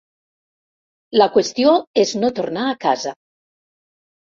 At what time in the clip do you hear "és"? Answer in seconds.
2.05-2.15